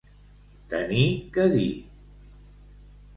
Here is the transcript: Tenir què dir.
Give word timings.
Tenir 0.71 1.03
què 1.35 1.45
dir. 1.51 1.67